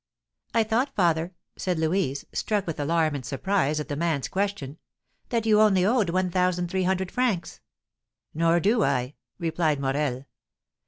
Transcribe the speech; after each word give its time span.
"I 0.55 0.63
thought, 0.63 0.95
father," 0.95 1.35
said 1.57 1.77
Louise, 1.77 2.25
struck 2.33 2.65
with 2.65 2.79
alarm 2.79 3.13
and 3.13 3.23
surprise 3.23 3.79
at 3.79 3.87
the 3.87 3.95
man's 3.95 4.27
question, 4.27 4.79
"that 5.29 5.45
you 5.45 5.61
only 5.61 5.85
owed 5.85 6.09
one 6.09 6.31
thousand 6.31 6.71
three 6.71 6.85
hundred 6.85 7.11
francs." 7.11 7.59
"Nor 8.33 8.59
do 8.59 8.83
I," 8.83 9.13
replied 9.37 9.79
Morel. 9.79 10.25